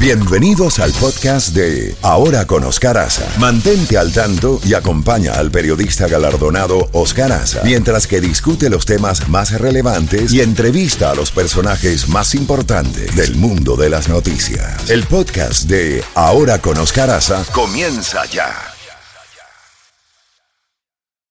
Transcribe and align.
Bienvenidos 0.00 0.78
al 0.78 0.92
podcast 0.92 1.48
de 1.56 1.96
Ahora 2.02 2.46
con 2.46 2.62
Oscar 2.62 2.96
Aza. 2.98 3.26
Mantente 3.40 3.98
al 3.98 4.12
tanto 4.12 4.60
y 4.64 4.74
acompaña 4.74 5.32
al 5.32 5.50
periodista 5.50 6.06
galardonado 6.06 6.88
Oscar 6.92 7.32
Aza 7.32 7.62
mientras 7.64 8.06
que 8.06 8.20
discute 8.20 8.70
los 8.70 8.86
temas 8.86 9.28
más 9.28 9.50
relevantes 9.60 10.32
y 10.32 10.40
entrevista 10.40 11.10
a 11.10 11.16
los 11.16 11.32
personajes 11.32 12.08
más 12.08 12.36
importantes 12.36 13.16
del 13.16 13.34
mundo 13.34 13.74
de 13.74 13.90
las 13.90 14.08
noticias. 14.08 14.88
El 14.88 15.02
podcast 15.02 15.64
de 15.64 16.04
Ahora 16.14 16.60
con 16.60 16.78
Oscar 16.78 17.10
Aza 17.10 17.44
comienza 17.52 18.24
ya. 18.26 18.54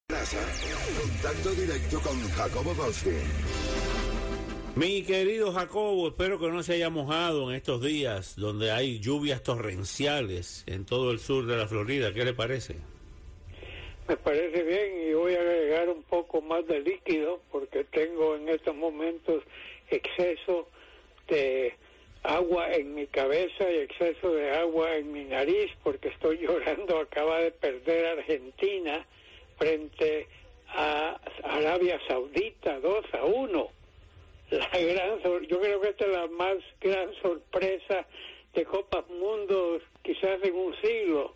Contacto 0.10 1.52
directo 1.52 2.02
con 2.02 2.32
Jacobo. 2.32 2.76
Mi 4.78 5.02
querido 5.02 5.52
Jacobo, 5.54 6.10
espero 6.10 6.38
que 6.38 6.50
no 6.50 6.62
se 6.62 6.74
haya 6.74 6.92
mojado 6.92 7.50
en 7.50 7.56
estos 7.56 7.82
días 7.82 8.36
donde 8.36 8.70
hay 8.70 9.00
lluvias 9.00 9.42
torrenciales 9.42 10.64
en 10.68 10.86
todo 10.86 11.10
el 11.10 11.18
sur 11.18 11.48
de 11.48 11.58
la 11.58 11.68
Florida. 11.68 12.14
¿Qué 12.14 12.24
le 12.24 12.36
parece? 12.36 12.76
Me 14.08 14.16
parece 14.18 14.62
bien 14.62 15.10
y 15.10 15.14
voy 15.16 15.34
a 15.34 15.40
agregar 15.40 15.90
un 15.90 16.04
poco 16.04 16.44
más 16.44 16.68
de 16.68 16.80
líquido 16.82 17.42
porque 17.52 17.86
tengo 17.86 18.36
en 18.36 18.50
estos 18.50 18.76
momentos 18.76 19.42
exceso 19.90 20.70
de 21.28 21.74
agua 22.22 22.72
en 22.72 22.94
mi 22.94 23.08
cabeza 23.08 23.72
y 23.72 23.78
exceso 23.78 24.32
de 24.32 24.52
agua 24.52 24.96
en 24.96 25.12
mi 25.12 25.24
nariz 25.24 25.72
porque 25.84 26.10
estoy 26.10 26.38
llorando. 26.42 27.00
Acaba 27.00 27.40
de 27.40 27.50
perder 27.50 28.20
Argentina 28.20 29.04
frente 29.58 30.28
a 30.68 31.20
Arabia 31.46 32.00
Saudita 32.08 32.80
2 32.80 33.06
a 33.14 33.26
1 33.26 33.78
la 34.50 34.70
gran 34.70 35.20
yo 35.48 35.60
creo 35.60 35.82
que 35.82 35.90
esta 35.90 36.06
es 36.06 36.12
la 36.12 36.28
más 36.48 36.64
gran 36.80 37.14
sorpresa 37.22 38.06
de 38.54 38.66
Copa 38.66 39.04
Mundo 39.10 39.80
quizás 40.04 40.42
en 40.44 40.56
un 40.56 40.76
siglo. 40.82 41.36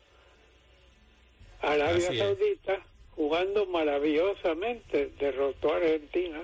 Arabia 1.62 2.14
Saudita 2.18 2.82
jugando 3.12 3.66
maravillosamente 3.68 5.12
derrotó 5.20 5.74
a 5.74 5.78
Argentina 5.78 6.42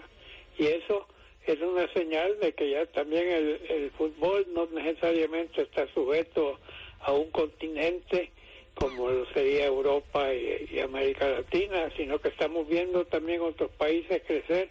y 0.58 0.68
eso 0.68 1.08
es 1.46 1.59
una 1.62 1.92
señal 1.94 2.40
de 2.40 2.54
que 2.54 2.70
ya 2.72 2.86
también 2.88 3.28
el, 3.28 3.62
el 3.70 3.92
fútbol 3.92 4.46
no 4.54 4.68
necesariamente 4.68 5.62
está 5.62 5.88
sujeto 5.94 6.59
a 7.00 7.14
un 7.14 7.31
continente 7.31 8.31
como 8.76 9.09
lo 9.09 9.26
sería 9.34 9.66
Europa 9.66 10.31
y 10.36 10.80
América 10.80 11.28
Latina, 11.28 11.90
sino 11.98 12.20
que 12.20 12.28
estamos 12.28 12.68
viendo 12.68 13.06
también 13.06 13.42
otros 13.42 13.72
países 13.72 14.22
crecer 14.28 14.70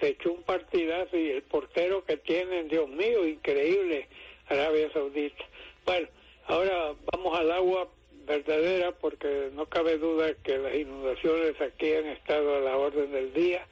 se 0.00 0.08
echó 0.08 0.32
un 0.32 0.42
partidazo 0.42 1.16
y 1.16 1.30
el 1.30 1.42
portero 1.42 2.04
que 2.04 2.16
tienen, 2.16 2.68
Dios 2.68 2.88
mío, 2.88 3.26
increíble, 3.26 4.08
Arabia 4.48 4.90
Saudita. 4.92 5.44
Bueno, 5.84 6.08
ahora 6.46 6.94
vamos 7.12 7.38
al 7.38 7.52
agua 7.52 7.88
verdadera 8.26 8.92
porque 8.92 9.50
no 9.54 9.66
cabe 9.66 9.98
duda 9.98 10.34
que 10.42 10.58
las 10.58 10.74
inundaciones 10.74 11.60
aquí 11.60 11.92
han 11.94 12.06
estado 12.06 12.56
a 12.56 12.60
la 12.60 12.76
orden 12.76 13.12
del 13.12 13.32
día 13.32 13.66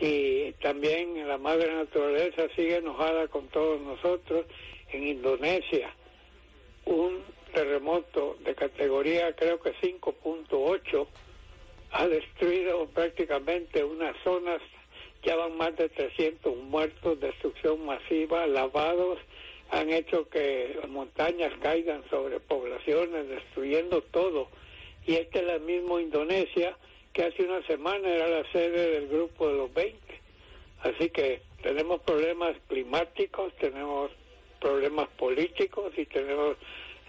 y 0.00 0.52
también 0.60 1.26
la 1.26 1.38
madre 1.38 1.72
naturaleza 1.74 2.48
sigue 2.54 2.76
enojada 2.76 3.28
con 3.28 3.48
todos 3.48 3.80
nosotros. 3.80 4.46
En 4.92 5.06
Indonesia, 5.06 5.90
un 6.84 7.22
terremoto 7.52 8.36
de 8.44 8.54
categoría 8.54 9.34
creo 9.34 9.60
que 9.60 9.74
5.8 9.74 11.06
ha 11.90 12.06
destruido 12.06 12.86
prácticamente 12.88 13.82
unas 13.82 14.14
zonas 14.22 14.60
ya 15.22 15.36
van 15.36 15.56
más 15.56 15.76
de 15.76 15.88
300 15.88 16.56
muertos, 16.56 17.20
destrucción 17.20 17.84
masiva, 17.84 18.46
lavados, 18.46 19.18
han 19.70 19.90
hecho 19.90 20.28
que 20.28 20.78
montañas 20.88 21.52
caigan 21.60 22.02
sobre 22.08 22.40
poblaciones, 22.40 23.28
destruyendo 23.28 24.02
todo. 24.02 24.48
Y 25.06 25.14
esta 25.14 25.40
es 25.40 25.46
la 25.46 25.58
misma 25.58 26.00
Indonesia 26.00 26.76
que 27.12 27.24
hace 27.24 27.42
una 27.42 27.66
semana 27.66 28.08
era 28.08 28.28
la 28.28 28.52
sede 28.52 28.92
del 28.92 29.08
grupo 29.08 29.48
de 29.48 29.54
los 29.54 29.74
20. 29.74 29.98
Así 30.82 31.10
que 31.10 31.42
tenemos 31.62 32.00
problemas 32.02 32.56
climáticos, 32.68 33.52
tenemos 33.56 34.10
problemas 34.60 35.08
políticos 35.18 35.92
y 35.96 36.06
tenemos 36.06 36.56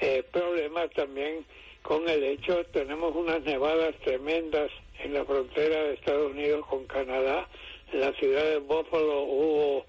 eh, 0.02 0.24
problemas 0.32 0.90
también 0.92 1.46
con 1.82 2.08
el 2.10 2.24
hecho, 2.24 2.64
tenemos 2.66 3.16
unas 3.16 3.42
nevadas 3.44 3.96
tremendas 4.04 4.72
en 5.04 5.14
la 5.14 5.24
frontera 5.24 5.84
de 5.84 5.94
Estados 5.94 6.32
Unidos 6.32 6.66
con 6.66 6.86
Canadá, 6.86 7.48
en 7.92 8.02
la 8.02 8.14
ciudad 8.14 8.44
de 8.44 8.58
Buffalo 8.58 9.24
hubo 9.24 9.86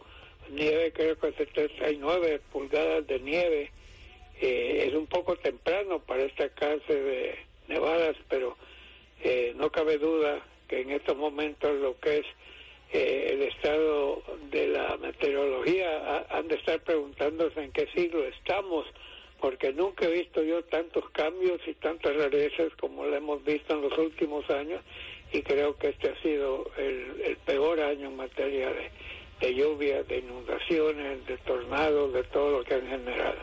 nieve, 0.50 0.92
creo 0.92 1.18
que 1.18 1.32
79 1.32 2.40
pulgadas 2.52 3.06
de 3.06 3.20
nieve. 3.20 3.70
Eh, 4.40 4.86
es 4.88 4.94
un 4.94 5.06
poco 5.06 5.36
temprano 5.36 5.98
para 6.00 6.22
esta 6.22 6.48
clase 6.50 6.94
de 6.94 7.38
nevadas, 7.68 8.16
pero 8.28 8.56
eh, 9.22 9.52
no 9.56 9.70
cabe 9.70 9.98
duda 9.98 10.40
que 10.66 10.80
en 10.80 10.90
estos 10.92 11.16
momentos 11.16 11.74
lo 11.78 11.98
que 12.00 12.18
es 12.18 12.26
eh, 12.92 13.28
el 13.32 13.42
estado 13.42 14.22
de 14.50 14.68
la 14.68 14.96
meteorología 14.96 16.26
han 16.30 16.48
de 16.48 16.56
estar 16.56 16.80
preguntándose 16.80 17.62
en 17.62 17.72
qué 17.72 17.86
siglo 17.94 18.24
estamos, 18.24 18.86
porque 19.40 19.72
nunca 19.72 20.06
he 20.06 20.12
visto 20.12 20.42
yo 20.42 20.64
tantos 20.64 21.08
cambios 21.10 21.60
y 21.66 21.74
tantas 21.74 22.16
rarezas 22.16 22.72
como 22.80 23.04
lo 23.04 23.14
hemos 23.14 23.44
visto 23.44 23.74
en 23.74 23.82
los 23.82 23.96
últimos 23.98 24.48
años 24.50 24.80
y 25.32 25.42
creo 25.42 25.76
que 25.76 25.88
este 25.88 26.10
ha 26.10 26.22
sido 26.22 26.70
el, 26.76 27.36
peor 27.46 27.80
año 27.80 28.08
en 28.08 28.16
materia 28.16 28.70
de, 28.70 28.90
de 29.40 29.54
lluvia, 29.54 30.02
de 30.04 30.18
inundaciones, 30.18 31.26
de 31.26 31.38
tornados, 31.38 32.12
de 32.12 32.22
todo 32.24 32.58
lo 32.58 32.64
que 32.64 32.74
han 32.74 32.86
generado. 32.86 33.38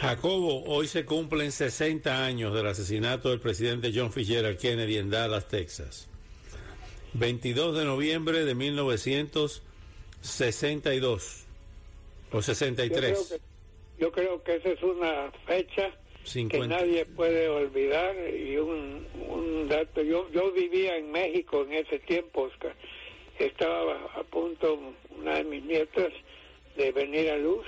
Jacobo, 0.00 0.64
hoy 0.64 0.86
se 0.86 1.04
cumplen 1.04 1.52
60 1.52 2.24
años 2.24 2.54
del 2.54 2.66
asesinato 2.66 3.28
del 3.30 3.40
presidente 3.40 3.92
John 3.94 4.10
Fitzgerald 4.12 4.58
Kennedy 4.58 4.96
en 4.98 5.10
Dallas, 5.10 5.48
Texas. 5.48 6.08
22 7.14 7.76
de 7.76 7.84
noviembre 7.84 8.44
de 8.44 8.54
1962 8.54 11.44
o 12.32 12.42
63. 12.42 13.18
Yo 13.18 13.24
creo 13.24 13.28
que, 13.28 13.40
yo 13.98 14.12
creo 14.12 14.42
que 14.42 14.56
esa 14.56 14.70
es 14.70 14.82
una 14.82 15.30
fecha 15.46 15.92
que 16.24 16.66
nadie 16.66 17.04
puede 17.04 17.48
olvidar 17.48 18.14
y 18.28 18.56
un, 18.56 19.06
un 19.28 19.68
dato 19.68 20.02
yo 20.02 20.30
yo 20.30 20.52
vivía 20.52 20.96
en 20.96 21.10
México 21.10 21.62
en 21.62 21.72
ese 21.72 21.98
tiempo 22.00 22.42
Oscar. 22.42 22.74
Estaba 23.38 23.96
a 24.14 24.22
punto 24.24 24.78
una 25.18 25.36
de 25.36 25.44
mis 25.44 25.64
nietas 25.64 26.12
de 26.76 26.92
venir 26.92 27.30
a 27.30 27.36
luz 27.38 27.66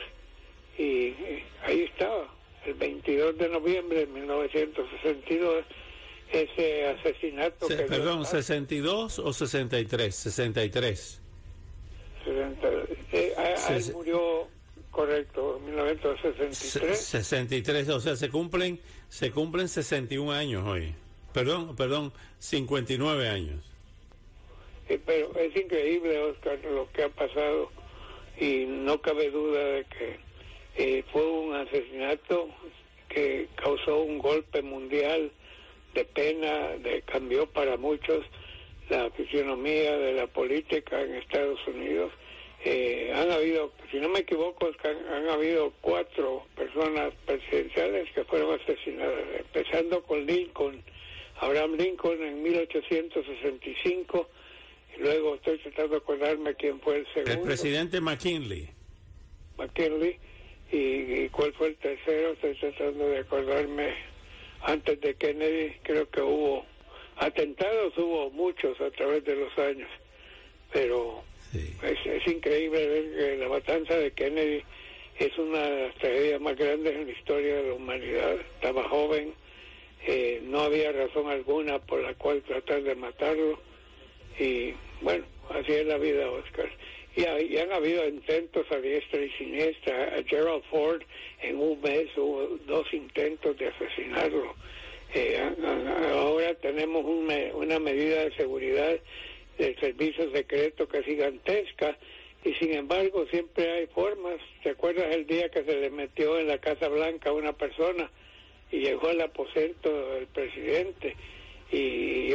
y, 0.78 1.14
ahí 1.62 1.82
estaba 1.82 2.28
el 2.66 2.74
22 2.74 3.38
de 3.38 3.48
noviembre 3.48 4.00
de 4.00 4.06
1962 4.06 5.64
ese 6.32 6.86
asesinato 6.86 7.68
que 7.68 7.76
perdón 7.76 8.24
62 8.24 9.18
o 9.18 9.32
63 9.32 10.14
63 10.14 11.20
eh, 13.12 13.34
ahí 13.36 13.92
murió 13.92 14.48
Correcto, 14.94 15.60
1963. 15.66 16.96
63, 16.96 17.88
o 17.88 17.98
sea, 17.98 18.14
se 18.14 18.30
cumplen 18.30 18.78
se 19.08 19.32
cumplen 19.32 19.68
61 19.68 20.30
años 20.30 20.64
hoy. 20.64 20.94
Perdón, 21.32 21.74
perdón, 21.74 22.12
59 22.38 23.28
años. 23.28 23.58
pero 25.04 25.36
es 25.36 25.56
increíble, 25.56 26.16
Oscar, 26.20 26.60
lo 26.64 26.88
que 26.92 27.02
ha 27.02 27.08
pasado 27.08 27.72
y 28.38 28.66
no 28.66 29.00
cabe 29.00 29.32
duda 29.32 29.64
de 29.64 29.84
que 29.84 30.18
eh, 30.76 31.04
fue 31.12 31.28
un 31.28 31.54
asesinato 31.54 32.48
que 33.08 33.48
causó 33.56 34.02
un 34.02 34.18
golpe 34.18 34.62
mundial 34.62 35.32
de 35.94 36.04
pena, 36.04 36.68
de 36.78 37.02
cambió 37.02 37.46
para 37.46 37.76
muchos 37.76 38.24
la 38.90 39.10
fisionomía 39.10 39.96
de 39.96 40.12
la 40.12 40.28
política 40.28 41.00
en 41.00 41.16
Estados 41.16 41.58
Unidos 41.66 42.12
eh, 42.66 43.12
han 43.14 43.30
habido, 43.30 43.72
si 43.90 43.98
no 43.98 44.08
me 44.08 44.20
equivoco, 44.20 44.70
han, 44.84 45.28
habido 45.28 45.72
cuatro 45.82 46.46
personas 46.56 47.12
presidenciales 47.26 48.10
que 48.12 48.24
fueron 48.24 48.58
asesinadas, 48.58 49.24
empezando 49.38 50.02
con 50.02 50.24
Lincoln, 50.24 50.82
Abraham 51.40 51.74
Lincoln 51.76 52.22
en 52.22 52.42
1865, 52.42 54.28
y 54.96 55.02
luego 55.02 55.34
estoy 55.34 55.58
tratando 55.58 55.90
de 55.90 55.96
acordarme 55.98 56.54
quién 56.54 56.80
fue 56.80 56.98
el 56.98 57.06
segundo. 57.12 57.32
El 57.32 57.40
presidente 57.40 58.00
McKinley. 58.00 58.70
McKinley, 59.58 60.18
y, 60.72 61.28
cuál 61.28 61.52
fue 61.52 61.68
el 61.68 61.76
tercero, 61.76 62.32
estoy 62.32 62.54
tratando 62.54 63.08
de 63.08 63.18
acordarme, 63.18 63.94
antes 64.62 64.98
de 65.02 65.14
Kennedy, 65.16 65.74
creo 65.82 66.08
que 66.08 66.22
hubo 66.22 66.64
atentados, 67.16 67.92
hubo 67.98 68.30
muchos 68.30 68.80
a 68.80 68.90
través 68.90 69.22
de 69.24 69.36
los 69.36 69.58
años, 69.58 69.90
pero 70.72 71.22
es, 71.54 72.26
increíble 72.26 72.86
ver 72.86 73.16
que 73.16 73.36
la 73.38 73.48
matanza 73.48 73.96
de 73.96 74.10
Kennedy 74.12 74.62
es 75.18 75.38
una 75.38 75.60
de 75.60 75.82
las 75.86 75.94
tragedias 75.96 76.40
más 76.40 76.56
grandes 76.56 76.94
en 76.94 77.06
la 77.06 77.12
historia 77.12 77.56
de 77.56 77.68
la 77.68 77.74
humanidad. 77.74 78.36
Estaba 78.56 78.88
joven, 78.88 79.32
eh, 80.06 80.40
no 80.44 80.60
había 80.60 80.92
razón 80.92 81.28
alguna 81.28 81.78
por 81.78 82.00
la 82.00 82.14
cual 82.14 82.42
tratar 82.42 82.82
de 82.82 82.94
matarlo 82.94 83.58
y 84.38 84.74
bueno, 85.00 85.24
así 85.50 85.72
es 85.72 85.86
la 85.86 85.98
vida, 85.98 86.28
Oscar. 86.30 86.68
y, 87.16 87.56
han 87.56 87.72
habido 87.72 88.06
intentos 88.08 88.66
a 88.72 88.76
diestra 88.78 89.20
y 89.20 89.30
siniestra. 89.30 90.16
A 90.16 90.22
Gerald 90.24 90.64
Ford 90.70 91.02
en 91.42 91.58
un 91.58 91.80
mes 91.80 92.08
hubo 92.16 92.58
dos 92.66 92.92
intentos 92.92 93.56
de 93.58 93.68
asesinarlo. 93.68 94.54
Eh, 95.14 95.40
ahora 96.12 96.54
tenemos 96.54 97.04
una 97.04 97.78
medida 97.78 98.24
de 98.24 98.34
seguridad 98.34 98.98
del 99.58 99.78
servicio 99.78 100.30
secreto 100.32 100.88
que 100.88 100.98
es 100.98 101.04
gigantesca 101.04 101.96
y 102.44 102.52
sin 102.54 102.74
embargo 102.74 103.26
siempre 103.30 103.70
hay 103.70 103.86
formas. 103.86 104.36
¿Te 104.62 104.70
acuerdas 104.70 105.14
el 105.14 105.26
día 105.26 105.48
que 105.48 105.64
se 105.64 105.80
le 105.80 105.90
metió 105.90 106.38
en 106.38 106.48
la 106.48 106.58
Casa 106.58 106.88
Blanca 106.88 107.32
una 107.32 107.54
persona 107.54 108.10
y 108.70 108.80
llegó 108.80 109.08
al 109.08 109.20
aposento 109.22 110.10
del 110.10 110.26
presidente? 110.26 111.16
Y, 111.72 112.30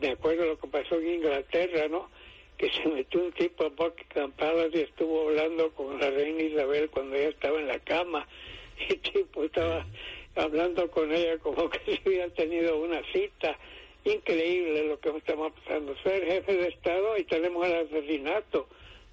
me 0.00 0.10
acuerdo 0.10 0.46
lo 0.46 0.58
que 0.58 0.68
pasó 0.68 0.98
en 1.00 1.14
Inglaterra, 1.14 1.88
¿no? 1.88 2.08
Que 2.56 2.70
se 2.70 2.88
metió 2.88 3.24
un 3.24 3.32
tipo 3.32 3.64
a 3.64 3.68
Buckingham 3.68 4.32
Palace 4.32 4.78
y 4.78 4.80
estuvo 4.82 5.28
hablando 5.28 5.70
con 5.72 5.98
la 5.98 6.10
reina 6.10 6.42
Isabel 6.42 6.88
cuando 6.90 7.16
ella 7.16 7.30
estaba 7.30 7.60
en 7.60 7.66
la 7.66 7.78
cama 7.80 8.26
y 8.88 8.92
el 8.92 9.00
tipo 9.00 9.44
estaba 9.44 9.84
hablando 10.36 10.90
con 10.90 11.12
ella 11.12 11.38
como 11.38 11.68
que 11.68 11.80
se 11.96 12.00
había 12.06 12.28
tenido 12.30 12.78
una 12.78 13.02
cita. 13.12 13.58
Increíble 14.04 14.88
lo 14.88 14.98
que 14.98 15.10
estamos 15.16 15.52
pasando. 15.52 15.94
Ser 16.02 16.24
jefe 16.24 16.56
de 16.56 16.68
Estado 16.68 17.16
y 17.18 17.24
tenemos 17.24 17.66
el 17.66 17.86
asesinato 17.86 18.66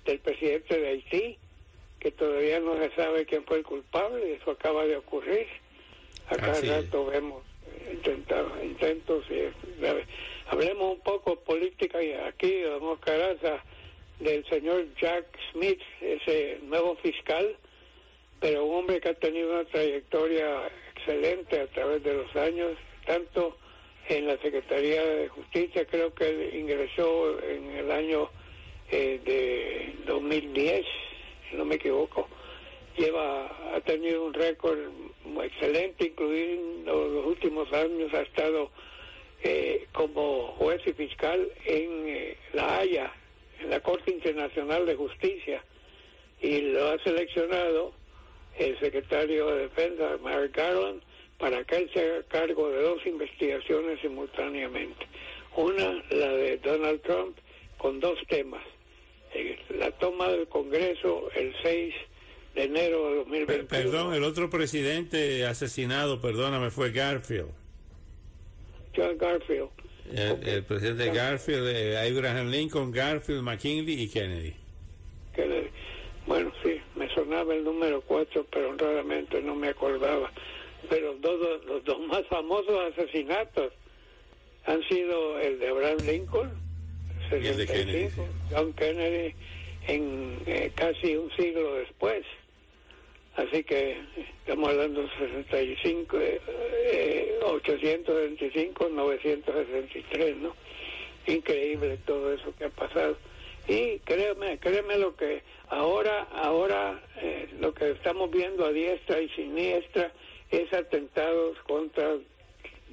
del 0.05 0.19
presidente 0.19 0.79
de 0.79 0.87
Haití, 0.87 1.37
que 1.99 2.11
todavía 2.11 2.59
no 2.59 2.75
se 2.77 2.89
sabe 2.95 3.25
quién 3.25 3.43
fue 3.45 3.57
el 3.57 3.63
culpable, 3.63 4.33
eso 4.33 4.51
acaba 4.51 4.85
de 4.85 4.97
ocurrir. 4.97 5.47
Acá 6.27 6.53
rato 6.61 7.05
vemos 7.05 7.43
intentado, 7.91 8.51
intentos. 8.63 9.25
Y, 9.29 9.49
hablemos 10.47 10.93
un 10.95 11.01
poco 11.01 11.35
política 11.37 12.01
y 12.01 12.13
aquí, 12.13 12.63
vamos 12.63 12.99
caraza 12.99 13.63
del 14.19 14.45
señor 14.47 14.85
Jack 14.99 15.25
Smith, 15.51 15.81
ese 16.01 16.59
nuevo 16.63 16.95
fiscal, 16.97 17.55
pero 18.39 18.65
un 18.65 18.79
hombre 18.79 18.99
que 18.99 19.09
ha 19.09 19.13
tenido 19.13 19.51
una 19.51 19.65
trayectoria 19.65 20.69
excelente 20.95 21.61
a 21.61 21.67
través 21.67 22.03
de 22.03 22.13
los 22.13 22.35
años, 22.35 22.71
tanto 23.05 23.57
en 24.09 24.27
la 24.27 24.37
Secretaría 24.37 25.05
de 25.05 25.27
Justicia, 25.29 25.85
creo 25.85 26.13
que 26.13 26.57
ingresó 26.57 27.39
en 27.43 27.69
el 27.71 27.91
año 27.91 28.29
eh, 28.91 29.19
de 29.23 29.93
2010, 30.05 30.85
si 31.49 31.55
no 31.55 31.65
me 31.65 31.75
equivoco, 31.75 32.27
lleva 32.97 33.75
ha 33.75 33.79
tenido 33.81 34.25
un 34.25 34.33
récord 34.33 34.79
muy 35.25 35.45
excelente, 35.45 36.07
incluido 36.07 37.07
los 37.07 37.25
últimos 37.27 37.71
años 37.71 38.11
ha 38.13 38.21
estado 38.21 38.71
eh, 39.43 39.87
como 39.93 40.47
juez 40.57 40.81
y 40.87 40.93
fiscal 40.93 41.47
en 41.65 42.07
eh, 42.07 42.37
La 42.53 42.79
Haya, 42.79 43.13
en 43.61 43.69
la 43.69 43.79
Corte 43.79 44.11
Internacional 44.11 44.87
de 44.87 44.95
Justicia, 44.95 45.63
y 46.41 46.61
lo 46.61 46.89
ha 46.89 46.99
seleccionado 47.03 47.93
el 48.57 48.77
secretario 48.79 49.47
de 49.51 49.61
Defensa, 49.67 50.17
Merrick 50.23 50.57
Garland, 50.57 51.01
para 51.39 51.63
que 51.63 51.77
él 51.77 51.89
se 51.93 51.99
haga 51.99 52.23
cargo 52.23 52.69
de 52.69 52.81
dos 52.81 53.05
investigaciones 53.05 53.99
simultáneamente. 54.01 55.07
Una, 55.55 56.03
la 56.11 56.29
de 56.33 56.57
Donald 56.57 57.01
Trump, 57.01 57.37
con 57.77 57.99
dos 57.99 58.19
temas 58.27 58.63
la 59.77 59.91
toma 59.91 60.29
del 60.29 60.47
Congreso 60.47 61.29
el 61.35 61.53
6 61.61 61.93
de 62.55 62.63
enero 62.63 63.09
de 63.09 63.15
2021. 63.17 63.67
Perdón, 63.67 64.13
el 64.13 64.23
otro 64.23 64.49
presidente 64.49 65.45
asesinado, 65.45 66.19
perdóname, 66.19 66.71
fue 66.71 66.91
Garfield. 66.91 67.49
John 68.95 69.17
Garfield. 69.17 69.69
El, 70.11 70.63
presidente 70.63 71.11
Garfield, 71.11 71.67
eh, 71.67 71.97
Abraham 71.97 72.49
Lincoln, 72.49 72.91
Garfield, 72.91 73.43
McKinley 73.43 74.01
y 74.01 74.09
Kennedy. 74.09 74.55
Kennedy. 75.35 75.69
Bueno, 76.25 76.51
sí, 76.63 76.81
me 76.95 77.07
sonaba 77.13 77.53
el 77.53 77.63
número 77.63 78.01
4, 78.01 78.47
pero 78.51 78.71
honradamente 78.71 79.39
no 79.41 79.53
me 79.53 79.69
acordaba. 79.69 80.31
Pero 80.87 81.15
dos, 81.15 81.65
los 81.65 81.83
dos 81.83 81.99
más 82.07 82.25
famosos 82.27 82.93
asesinatos 82.93 83.73
han 84.65 84.81
sido 84.87 85.39
el 85.39 85.59
de 85.59 85.67
Abraham 85.67 85.97
Lincoln 86.05 86.69
Kennedy, 87.29 88.09
John 88.49 88.73
Kennedy 88.73 89.35
en 89.87 90.37
eh, 90.45 90.71
casi 90.75 91.15
un 91.15 91.31
siglo 91.35 91.75
después. 91.75 92.25
Así 93.35 93.63
que 93.63 93.97
estamos 94.41 94.69
hablando 94.69 95.03
de 95.03 95.09
65, 95.09 96.17
eh, 96.19 97.39
825, 97.43 98.89
963, 98.89 100.37
¿no? 100.37 100.55
Increíble 101.27 101.97
todo 102.05 102.33
eso 102.33 102.53
que 102.57 102.65
ha 102.65 102.69
pasado. 102.69 103.17
Y 103.67 103.99
créeme, 103.99 104.57
créeme 104.57 104.97
lo 104.97 105.15
que 105.15 105.43
ahora, 105.69 106.23
ahora 106.33 106.99
eh, 107.17 107.47
lo 107.59 107.73
que 107.73 107.91
estamos 107.91 108.31
viendo 108.31 108.65
a 108.65 108.71
diestra 108.71 109.21
y 109.21 109.29
siniestra 109.29 110.11
es 110.51 110.71
atentados 110.73 111.57
contra 111.67 112.17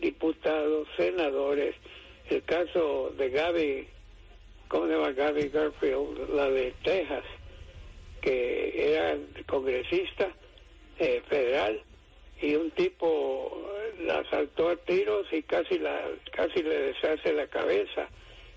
diputados, 0.01 0.89
senadores. 0.97 1.75
El 2.29 2.43
caso 2.43 3.13
de 3.17 3.31
Gaby 3.31 3.89
¿cómo 4.69 4.87
se 4.87 4.93
llama? 4.93 5.13
Gary 5.13 5.49
Garfield, 5.49 6.31
la 6.31 6.51
de 6.51 6.75
Texas, 6.83 7.25
que 8.21 8.95
era 8.95 9.17
congresista 9.47 10.29
eh, 10.99 11.23
federal 11.29 11.81
y 12.41 12.55
un 12.55 12.71
tipo 12.73 13.63
la 14.01 14.29
saltó 14.31 14.69
a 14.71 14.77
tiros 14.77 15.27
y 15.33 15.43
casi 15.43 15.79
la 15.79 16.09
casi 16.33 16.63
le 16.63 16.93
deshace 16.93 17.33
la 17.33 17.47
cabeza. 17.47 18.09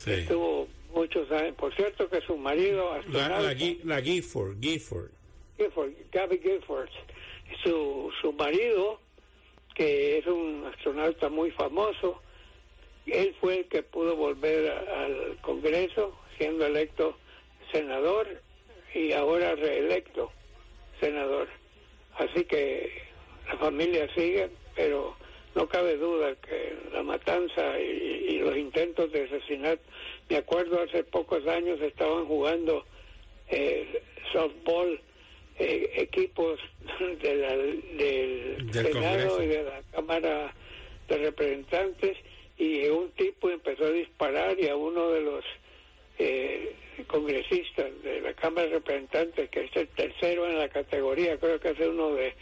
Estuvo 0.05 0.67
muchos 0.93 1.29
años. 1.31 1.55
Por 1.55 1.75
cierto 1.75 2.09
que 2.09 2.21
su 2.21 2.37
marido... 2.37 2.97
La, 3.09 3.27
la, 3.27 3.53
la 3.83 4.01
Gifford, 4.01 4.57
Gifford. 4.61 5.11
Gifford, 5.57 5.91
Gabby 6.11 6.39
Gifford. 6.39 6.89
Su, 7.63 8.11
su 8.21 8.33
marido, 8.33 8.99
que 9.75 10.17
es 10.17 10.27
un 10.27 10.65
astronauta 10.73 11.29
muy 11.29 11.51
famoso, 11.51 12.21
él 13.05 13.35
fue 13.39 13.59
el 13.59 13.65
que 13.65 13.83
pudo 13.83 14.15
volver 14.15 14.69
al 14.71 15.37
Congreso, 15.41 16.17
siendo 16.37 16.65
electo 16.65 17.17
senador 17.71 18.27
y 18.93 19.13
ahora 19.13 19.55
reelecto 19.55 20.31
senador. 20.99 21.47
Así 22.17 22.43
que 22.45 22.91
la 23.47 23.57
familia 23.57 24.07
sigue, 24.13 24.49
pero 24.75 25.15
no 25.55 25.67
cabe 25.67 25.97
duda 25.97 26.35
que 26.35 26.75
la 26.93 27.03
matanza 27.03 27.79
y, 27.79 28.39
los 28.39 28.55
intentos 28.55 29.11
de 29.11 29.25
asesinato, 29.25 29.81
me 30.29 30.37
acuerdo 30.37 30.81
hace 30.81 31.03
pocos 31.03 31.45
años 31.45 31.81
estaban 31.81 32.25
jugando 32.25 32.85
eh, 33.49 34.01
softball 34.31 34.99
eh, 35.59 35.91
equipos 35.95 36.59
de 36.99 37.37
del, 37.97 38.73
Senado 38.73 39.43
y 39.43 39.47
de 39.47 39.63
la 39.63 39.81
Cámara 39.91 40.53
de 41.07 41.17
Representantes 41.17 42.17
y 42.57 42.87
un 42.87 43.11
tipo 43.11 43.49
empezó 43.49 43.85
a 43.85 43.91
disparar 43.91 44.59
y 44.59 44.67
a 44.67 44.75
uno 44.75 45.09
de 45.11 45.21
los 45.21 45.45
eh, 46.17 46.75
congresistas 47.07 47.87
de 48.03 48.21
la 48.21 48.33
Cámara 48.33 48.67
de 48.67 48.73
Representantes, 48.75 49.49
que 49.49 49.65
es 49.65 49.75
el 49.75 49.87
tercero 49.89 50.47
en 50.47 50.59
la 50.59 50.69
categoría, 50.69 51.37
creo 51.37 51.59
que 51.59 51.69
es 51.69 51.79
uno 51.79 52.13
de 52.13 52.33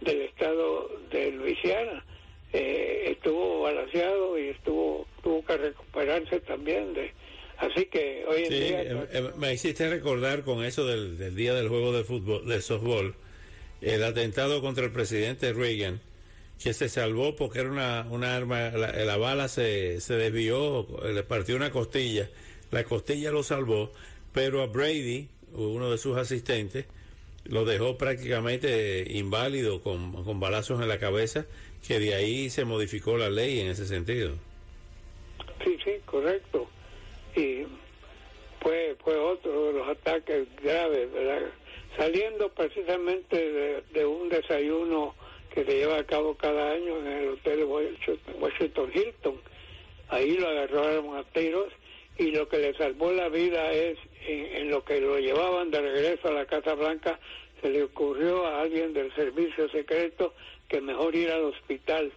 del 0.00 0.22
estado 0.22 0.90
de 1.10 1.30
Luisiana, 1.30 2.04
eh, 2.52 3.04
estuvo 3.12 3.62
balanceado 3.62 4.38
y 4.38 4.48
estuvo 4.48 5.06
tuvo 5.22 5.44
que 5.44 5.56
recuperarse 5.56 6.40
también 6.40 6.92
de 6.92 7.12
así 7.62 7.86
que 7.86 8.24
hoy 8.28 8.44
en 8.44 8.50
día 8.50 8.82
eh, 8.82 9.30
me 9.36 9.52
hiciste 9.52 9.88
recordar 9.88 10.42
con 10.42 10.64
eso 10.64 10.86
del, 10.86 11.16
del 11.16 11.34
día 11.34 11.54
del 11.54 11.68
juego 11.68 11.92
de 11.92 12.04
fútbol 12.04 12.46
de 12.46 12.60
softball 12.60 13.14
el 13.80 14.04
atentado 14.04 14.60
contra 14.60 14.84
el 14.84 14.92
presidente 14.92 15.52
Reagan 15.52 16.00
que 16.62 16.72
se 16.72 16.88
salvó 16.88 17.34
porque 17.34 17.60
era 17.60 17.70
una, 17.70 18.06
una 18.08 18.36
arma, 18.36 18.70
la, 18.70 19.16
bala 19.16 19.48
se, 19.48 20.00
se 20.00 20.14
desvió, 20.14 20.86
le 21.12 21.22
partió 21.24 21.56
una 21.56 21.70
costilla, 21.70 22.28
la 22.70 22.84
costilla 22.84 23.32
lo 23.32 23.42
salvó, 23.42 23.92
pero 24.32 24.62
a 24.62 24.66
Brady, 24.66 25.28
uno 25.52 25.90
de 25.90 25.98
sus 25.98 26.16
asistentes, 26.16 26.86
lo 27.44 27.64
dejó 27.64 27.98
prácticamente 27.98 29.04
inválido 29.10 29.82
con, 29.82 30.24
con 30.24 30.38
balazos 30.38 30.80
en 30.80 30.88
la 30.88 30.98
cabeza, 30.98 31.46
que 31.86 31.98
de 31.98 32.14
ahí 32.14 32.48
se 32.48 32.64
modificó 32.64 33.16
la 33.16 33.28
ley 33.28 33.58
en 33.58 33.66
ese 33.66 33.86
sentido. 33.86 34.36
Sí, 35.64 35.76
sí, 35.84 35.92
correcto. 36.04 36.51
Y 37.36 37.64
fue, 38.60 38.96
fue 39.02 39.16
otro 39.16 39.66
de 39.66 39.72
los 39.72 39.88
ataques 39.88 40.46
graves, 40.62 41.12
¿verdad? 41.12 41.42
Saliendo 41.96 42.48
precisamente 42.50 43.36
de, 43.36 43.82
de 43.92 44.06
un 44.06 44.28
desayuno 44.28 45.14
que 45.54 45.64
se 45.64 45.76
lleva 45.76 45.98
a 45.98 46.04
cabo 46.04 46.34
cada 46.34 46.72
año 46.72 46.98
en 46.98 47.06
el 47.06 47.28
Hotel 47.30 47.64
Washington 47.64 48.90
Hilton. 48.94 49.40
Ahí 50.08 50.36
lo 50.36 50.48
agarraron 50.48 51.16
a 51.16 51.24
tiros 51.24 51.72
y 52.18 52.30
lo 52.30 52.48
que 52.48 52.58
le 52.58 52.74
salvó 52.74 53.12
la 53.12 53.28
vida 53.28 53.72
es 53.72 53.98
en, 54.26 54.70
lo 54.70 54.84
que 54.84 55.00
lo 55.00 55.18
llevaban 55.18 55.70
de 55.70 55.80
regreso 55.80 56.28
a 56.28 56.32
la 56.32 56.46
Casa 56.46 56.74
Blanca, 56.74 57.18
se 57.60 57.70
le 57.70 57.82
ocurrió 57.82 58.46
a 58.46 58.62
alguien 58.62 58.92
del 58.92 59.14
servicio 59.14 59.68
secreto 59.70 60.34
que 60.68 60.80
mejor 60.80 61.14
ir 61.14 61.30
al 61.30 61.44
hospital. 61.44 62.12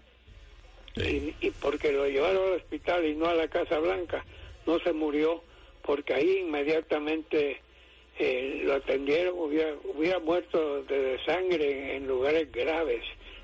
Y, 0.96 1.34
y, 1.42 1.52
porque 1.62 1.92
lo 1.92 2.08
llevaron 2.08 2.46
al 2.48 2.60
hospital 2.60 3.06
y 3.06 3.16
no 3.16 3.28
a 3.28 3.34
la 3.34 3.48
Casa 3.48 3.80
Blanca, 3.80 4.26
no 4.66 4.80
se 4.80 4.94
murió 4.94 5.42
porque 5.84 6.14
ahí 6.14 6.40
inmediatamente 6.40 7.62
eh, 8.18 8.62
lo 8.64 8.76
atendieron, 8.76 9.38
hubiera, 9.38 9.74
hubiera 9.84 10.20
muerto 10.20 10.84
de 10.84 11.20
sangre 11.26 11.98
en, 11.98 12.08
lugares 12.08 12.52
graves 12.52 13.04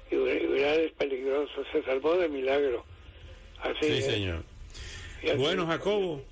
y 0.09 0.15
lugares 0.15 0.91
peligrosos. 0.97 1.67
Se 1.71 1.83
salvó 1.83 2.17
de 2.17 2.29
milagro. 2.29 2.83
Así 3.61 3.95
sí, 3.95 4.01
señor. 4.01 4.43
Bueno, 5.37 5.67
Jacobo. 5.67 6.23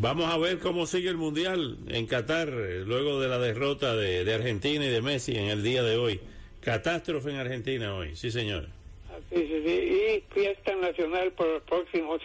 Vamos 0.00 0.32
a 0.32 0.38
ver 0.38 0.60
cómo 0.60 0.86
sigue 0.86 1.08
el 1.08 1.16
Mundial 1.16 1.76
en 1.88 2.06
Qatar 2.06 2.48
eh, 2.50 2.84
luego 2.86 3.20
de 3.20 3.26
la 3.26 3.40
derrota 3.40 3.96
de, 3.96 4.24
de, 4.24 4.32
Argentina 4.32 4.84
y 4.86 4.88
de 4.88 5.02
Messi 5.02 5.36
en 5.36 5.46
el 5.46 5.64
día 5.64 5.82
de 5.82 5.96
hoy. 5.96 6.20
Catástrofe 6.60 7.30
en 7.30 7.36
Argentina 7.36 7.94
hoy, 7.96 8.14
sí 8.14 8.30
señor. 8.30 8.68
Sí, 9.30 9.36
sí, 9.36 9.62
sí. 9.66 9.72
Y 9.72 10.32
fiesta 10.32 10.76
nacional 10.76 11.32
por 11.32 11.48
los 11.48 11.62
próximos 11.64 12.22